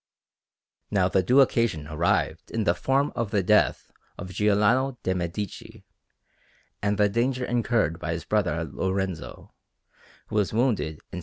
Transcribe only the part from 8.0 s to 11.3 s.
his brother Lorenzo, who was wounded in S.